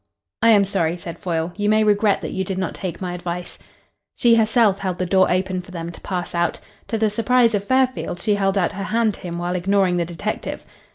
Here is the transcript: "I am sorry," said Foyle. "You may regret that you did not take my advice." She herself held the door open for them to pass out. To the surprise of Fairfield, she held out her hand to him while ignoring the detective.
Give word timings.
"I 0.41 0.49
am 0.49 0.63
sorry," 0.65 0.97
said 0.97 1.19
Foyle. 1.19 1.53
"You 1.55 1.69
may 1.69 1.83
regret 1.83 2.21
that 2.21 2.31
you 2.31 2.43
did 2.43 2.57
not 2.57 2.73
take 2.73 3.01
my 3.01 3.13
advice." 3.13 3.59
She 4.15 4.33
herself 4.33 4.79
held 4.79 4.97
the 4.97 5.05
door 5.05 5.29
open 5.31 5.61
for 5.61 5.69
them 5.69 5.91
to 5.91 6.01
pass 6.01 6.33
out. 6.33 6.59
To 6.87 6.97
the 6.97 7.11
surprise 7.11 7.53
of 7.53 7.65
Fairfield, 7.65 8.19
she 8.19 8.33
held 8.33 8.57
out 8.57 8.71
her 8.73 8.85
hand 8.85 9.13
to 9.13 9.19
him 9.21 9.37
while 9.37 9.53
ignoring 9.55 9.97
the 9.97 10.05
detective. 10.05 10.65